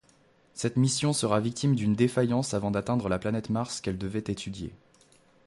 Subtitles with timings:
[0.55, 4.73] Cette mission sera victime d'une défaillance avant d'atteindre la planète Mars qu'elle devait étudier.